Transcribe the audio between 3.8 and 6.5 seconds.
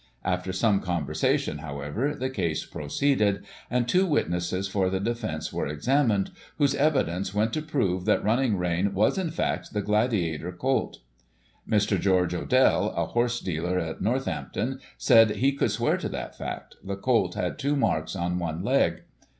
two witnesses for the defence were examined,